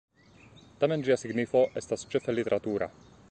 [0.83, 2.89] Tamen ĝia signifo estas ĉefe literatura.